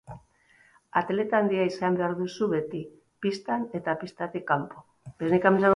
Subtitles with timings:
[1.01, 2.83] Atleta handia izan behar duzu beti,
[3.27, 4.89] pistan eta pistatik kanpo.